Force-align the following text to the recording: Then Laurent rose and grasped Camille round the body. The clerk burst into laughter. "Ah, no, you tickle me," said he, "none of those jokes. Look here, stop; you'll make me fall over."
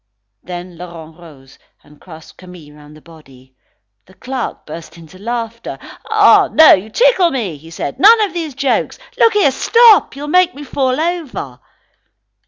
Then 0.41 0.79
Laurent 0.79 1.15
rose 1.19 1.59
and 1.83 1.99
grasped 1.99 2.39
Camille 2.39 2.73
round 2.75 2.97
the 2.97 3.01
body. 3.01 3.55
The 4.07 4.15
clerk 4.15 4.65
burst 4.65 4.97
into 4.97 5.19
laughter. 5.19 5.77
"Ah, 6.09 6.49
no, 6.51 6.73
you 6.73 6.89
tickle 6.89 7.29
me," 7.29 7.69
said 7.69 7.97
he, 7.97 8.01
"none 8.01 8.19
of 8.21 8.33
those 8.33 8.55
jokes. 8.55 8.97
Look 9.19 9.33
here, 9.33 9.51
stop; 9.51 10.15
you'll 10.15 10.27
make 10.27 10.55
me 10.55 10.63
fall 10.63 10.99
over." 10.99 11.59